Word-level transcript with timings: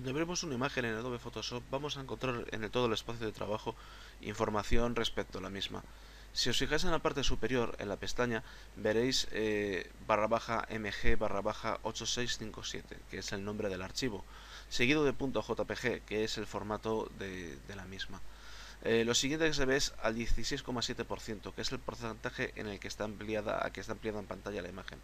Cuando 0.00 0.12
abrimos 0.12 0.42
una 0.44 0.54
imagen 0.54 0.86
en 0.86 0.94
Adobe 0.94 1.18
Photoshop 1.18 1.62
vamos 1.70 1.98
a 1.98 2.00
encontrar 2.00 2.46
en 2.52 2.64
el 2.64 2.70
todo 2.70 2.86
el 2.86 2.94
espacio 2.94 3.26
de 3.26 3.32
trabajo 3.32 3.76
información 4.22 4.96
respecto 4.96 5.36
a 5.36 5.42
la 5.42 5.50
misma. 5.50 5.82
Si 6.32 6.48
os 6.48 6.56
fijáis 6.56 6.84
en 6.84 6.90
la 6.90 7.00
parte 7.00 7.22
superior, 7.22 7.76
en 7.78 7.90
la 7.90 7.98
pestaña, 7.98 8.42
veréis 8.76 9.28
eh, 9.30 9.92
barra 10.06 10.26
baja 10.26 10.66
mg 10.70 11.18
barra 11.18 11.42
baja 11.42 11.80
8657, 11.82 12.96
que 13.10 13.18
es 13.18 13.32
el 13.32 13.44
nombre 13.44 13.68
del 13.68 13.82
archivo, 13.82 14.24
seguido 14.70 15.04
de 15.04 15.12
.jpg, 15.12 16.00
que 16.06 16.24
es 16.24 16.38
el 16.38 16.46
formato 16.46 17.12
de, 17.18 17.58
la 17.76 17.84
misma. 17.84 18.22
Eh, 18.84 19.04
lo 19.04 19.14
siguiente 19.14 19.48
que 19.48 19.52
se 19.52 19.66
ve 19.66 19.76
es 19.76 19.92
al 20.00 20.16
16,7%, 20.16 21.52
que 21.52 21.60
es 21.60 21.72
el 21.72 21.78
porcentaje 21.78 22.54
en 22.56 22.68
el 22.68 22.80
que 22.80 22.88
está 22.88 23.04
ampliada, 23.04 23.70
que 23.70 23.82
está 23.82 23.92
ampliada 23.92 24.20
en 24.20 24.26
pantalla 24.26 24.62
la 24.62 24.70
imagen. 24.70 24.98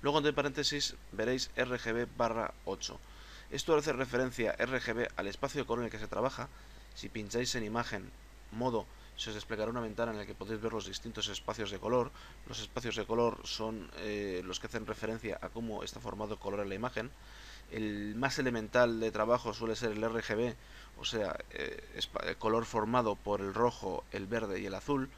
Luego, 0.00 0.16
entre 0.16 0.32
paréntesis, 0.32 0.94
veréis 1.12 1.50
RGB 1.54 2.08
barra 2.16 2.54
8. 2.64 2.98
Esto 3.50 3.74
hace 3.74 3.94
referencia 3.94 4.52
RGB 4.52 5.08
al 5.16 5.26
espacio 5.26 5.62
de 5.62 5.66
color 5.66 5.80
en 5.80 5.86
el 5.86 5.90
que 5.90 5.98
se 5.98 6.06
trabaja. 6.06 6.48
Si 6.94 7.08
pincháis 7.08 7.54
en 7.54 7.64
imagen, 7.64 8.10
modo, 8.52 8.84
se 9.16 9.30
os 9.30 9.34
desplegará 9.34 9.70
una 9.70 9.80
ventana 9.80 10.12
en 10.12 10.18
la 10.18 10.26
que 10.26 10.34
podéis 10.34 10.60
ver 10.60 10.72
los 10.72 10.86
distintos 10.86 11.28
espacios 11.28 11.70
de 11.70 11.78
color. 11.78 12.10
Los 12.46 12.60
espacios 12.60 12.96
de 12.96 13.06
color 13.06 13.40
son 13.44 13.90
eh, 13.96 14.42
los 14.44 14.60
que 14.60 14.66
hacen 14.66 14.86
referencia 14.86 15.38
a 15.40 15.48
cómo 15.48 15.82
está 15.82 15.98
formado 15.98 16.34
el 16.34 16.40
color 16.40 16.60
en 16.60 16.68
la 16.68 16.74
imagen. 16.74 17.10
El 17.70 18.14
más 18.16 18.38
elemental 18.38 19.00
de 19.00 19.10
trabajo 19.10 19.54
suele 19.54 19.76
ser 19.76 19.92
el 19.92 20.04
RGB, 20.04 20.54
o 20.98 21.06
sea, 21.06 21.38
eh, 21.50 22.02
el 22.26 22.36
color 22.36 22.66
formado 22.66 23.16
por 23.16 23.40
el 23.40 23.54
rojo, 23.54 24.04
el 24.12 24.26
verde 24.26 24.60
y 24.60 24.66
el 24.66 24.74
azul. 24.74 25.08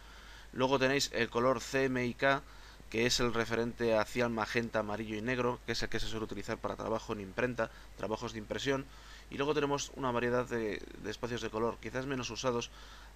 Luego 0.52 0.78
tenéis 0.78 1.10
el 1.12 1.30
color 1.30 1.60
CMYK, 1.60 2.42
que 2.90 3.06
es 3.06 3.20
el 3.20 3.32
referente 3.32 3.96
hacia 3.96 4.24
el 4.24 4.30
magenta, 4.30 4.80
amarillo 4.80 5.16
y 5.16 5.22
negro, 5.22 5.60
que 5.64 5.72
es 5.72 5.82
el 5.82 5.88
que 5.88 6.00
se 6.00 6.06
suele 6.06 6.24
utilizar 6.24 6.58
para 6.58 6.74
trabajo 6.74 7.12
en 7.12 7.20
imprenta, 7.20 7.70
trabajos 7.96 8.32
de 8.32 8.40
impresión. 8.40 8.84
Y 9.30 9.36
luego 9.36 9.54
tenemos 9.54 9.92
una 9.94 10.10
variedad 10.10 10.44
de, 10.44 10.82
espacios 11.06 11.40
de 11.40 11.50
color, 11.50 11.78
quizás 11.80 12.06
menos 12.06 12.30
usados, 12.30 12.70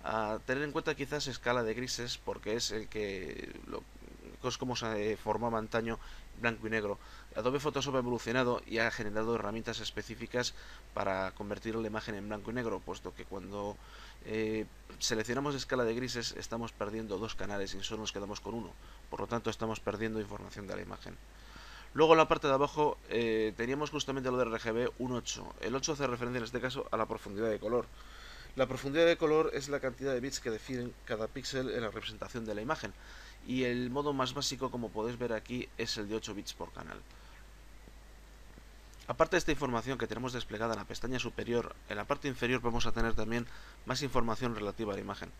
a 0.04 0.38
tener 0.46 0.62
en 0.62 0.70
cuenta 0.70 0.94
quizás 0.94 1.26
escala 1.26 1.64
de 1.64 1.74
grises, 1.74 2.18
porque 2.18 2.54
es 2.54 2.70
el 2.70 2.86
que 2.86 3.52
lo, 3.66 3.82
es 4.48 4.58
como 4.58 4.76
se 4.76 5.16
formaba 5.16 5.58
antaño 5.58 5.98
blanco 6.40 6.66
y 6.66 6.70
negro. 6.70 6.98
Adobe 7.36 7.60
Photoshop 7.60 7.96
ha 7.96 7.98
evolucionado 7.98 8.62
y 8.66 8.78
ha 8.78 8.90
generado 8.90 9.34
herramientas 9.34 9.80
específicas 9.80 10.54
para 10.92 11.32
convertir 11.32 11.74
la 11.74 11.86
imagen 11.86 12.14
en 12.14 12.28
blanco 12.28 12.50
y 12.50 12.54
negro, 12.54 12.80
puesto 12.80 13.14
que 13.14 13.24
cuando 13.24 13.76
eh, 14.26 14.66
seleccionamos 14.98 15.54
escala 15.54 15.84
de 15.84 15.94
grises 15.94 16.34
estamos 16.38 16.72
perdiendo 16.72 17.18
dos 17.18 17.34
canales 17.34 17.74
y 17.74 17.82
solo 17.82 18.02
nos 18.02 18.12
quedamos 18.12 18.40
con 18.40 18.54
uno. 18.54 18.72
Por 19.10 19.20
lo 19.20 19.26
tanto 19.26 19.50
estamos 19.50 19.80
perdiendo 19.80 20.20
información 20.20 20.66
de 20.66 20.76
la 20.76 20.82
imagen. 20.82 21.16
Luego 21.94 22.14
en 22.14 22.18
la 22.18 22.28
parte 22.28 22.48
de 22.48 22.54
abajo 22.54 22.98
eh, 23.08 23.52
teníamos 23.56 23.90
justamente 23.90 24.30
lo 24.30 24.36
de 24.36 24.44
RGB 24.44 24.98
1.8. 24.98 25.44
El 25.60 25.74
8 25.76 25.92
hace 25.92 26.06
referencia 26.06 26.38
en 26.38 26.44
este 26.44 26.60
caso 26.60 26.86
a 26.90 26.96
la 26.96 27.06
profundidad 27.06 27.48
de 27.48 27.60
color. 27.60 27.86
La 28.56 28.66
profundidad 28.66 29.06
de 29.06 29.16
color 29.16 29.50
es 29.52 29.68
la 29.68 29.80
cantidad 29.80 30.12
de 30.12 30.20
bits 30.20 30.38
que 30.38 30.50
definen 30.50 30.94
cada 31.06 31.26
píxel 31.26 31.70
en 31.70 31.80
la 31.80 31.90
representación 31.90 32.44
de 32.44 32.54
la 32.54 32.62
imagen. 32.62 32.92
Y 33.46 33.64
el 33.64 33.90
modo 33.90 34.12
más 34.12 34.32
básico, 34.32 34.70
como 34.70 34.90
podéis 34.90 35.18
ver 35.18 35.32
aquí, 35.32 35.68
es 35.76 35.96
el 35.98 36.08
de 36.08 36.16
8 36.16 36.34
bits 36.34 36.54
por 36.54 36.72
canal. 36.72 37.00
Aparte 39.06 39.36
de 39.36 39.38
esta 39.38 39.52
información 39.52 39.98
que 39.98 40.06
tenemos 40.06 40.32
desplegada 40.32 40.72
en 40.74 40.78
la 40.78 40.86
pestaña 40.86 41.18
superior, 41.18 41.74
en 41.88 41.96
la 41.96 42.06
parte 42.06 42.28
inferior 42.28 42.62
vamos 42.62 42.86
a 42.86 42.92
tener 42.92 43.14
también 43.14 43.46
más 43.84 44.02
información 44.02 44.54
relativa 44.54 44.92
a 44.92 44.96
la 44.96 45.02
imagen. 45.02 45.30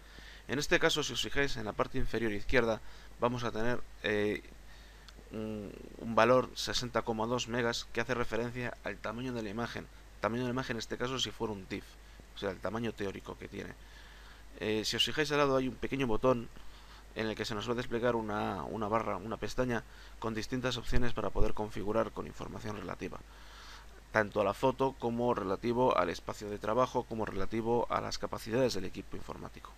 En 0.49 0.59
este 0.59 0.79
caso, 0.79 1.03
si 1.03 1.15
os 1.15 1.23
fijáis, 1.23 1.57
en 1.57 1.65
la 1.65 1.73
parte 1.73 1.97
inferior 1.97 2.33
izquierda 2.33 2.83
vamos 3.21 3.45
a 3.45 3.53
tener 3.53 3.81
eh, 4.03 4.43
un, 5.31 6.15
valor 6.15 6.51
60,2 6.55 7.47
megas 7.47 7.87
que 7.93 8.03
hace 8.03 8.13
referencia 8.13 8.77
al 8.85 8.99
tamaño 8.99 9.33
de 9.33 9.43
la 9.43 9.49
imagen. 9.49 9.87
tamaño 10.21 10.43
de 10.43 10.49
la 10.49 10.53
imagen 10.53 10.77
en 10.77 10.81
este 10.81 10.99
caso 10.99 11.19
si 11.19 11.31
fuera 11.31 11.55
un 11.55 11.65
TIFF, 11.65 11.87
o 12.35 12.39
sea, 12.39 12.51
el 12.51 12.59
tamaño 12.59 12.93
teórico 12.93 13.37
que 13.39 13.49
tiene. 13.49 13.75
Eh, 14.61 14.83
si 14.85 14.97
os 14.97 15.05
fijáis 15.05 15.31
al 15.33 15.39
lado 15.39 15.57
hay 15.57 15.69
un 15.69 15.75
pequeño 15.75 16.07
botón 16.07 16.49
en 17.15 17.29
el 17.29 17.37
que 17.37 17.45
se 17.45 17.55
nos 17.55 17.69
va 17.69 17.73
a 17.73 17.77
desplegar 17.77 18.17
una, 18.17 18.65
una 18.65 18.89
barra, 18.89 19.17
una 19.17 19.37
pestaña 19.37 19.85
con 20.19 20.35
distintas 20.35 20.77
opciones 20.77 21.13
para 21.13 21.31
poder 21.31 21.55
configurar 21.55 22.11
con 22.13 22.27
información 22.27 22.77
relativa 22.77 23.19
tanto 24.15 24.41
a 24.41 24.45
la 24.45 24.55
foto 24.55 24.95
como 25.01 25.35
relativo 25.35 25.99
al 25.99 26.09
espacio 26.09 26.49
de 26.49 26.59
trabajo 26.59 27.03
como 27.03 27.25
relativo 27.25 27.89
a 27.91 28.01
las 28.01 28.17
capacidades 28.17 28.75
del 28.75 28.85
equipo 28.85 29.17
informático. 29.17 29.73